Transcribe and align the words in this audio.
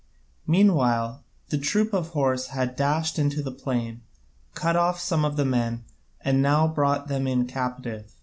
Meanwhile 0.47 1.23
the 1.49 1.59
troop 1.59 1.93
of 1.93 2.07
horse 2.07 2.47
had 2.47 2.75
dashed 2.75 3.19
into 3.19 3.43
the 3.43 3.51
plain, 3.51 4.01
cut 4.55 4.75
off 4.75 4.99
some 4.99 5.23
of 5.23 5.35
the 5.37 5.45
men, 5.45 5.83
and 6.21 6.41
now 6.41 6.67
brought 6.67 7.07
them 7.07 7.27
in 7.27 7.45
captive. 7.45 8.11